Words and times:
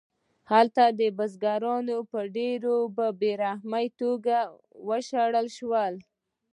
هلته 0.51 0.83
بزګران 1.17 1.85
په 2.11 2.19
ډېره 2.35 2.73
بې 3.19 3.31
رحمانه 3.43 3.95
توګه 4.01 4.37
وشړل 4.87 5.47
شول 5.57 5.93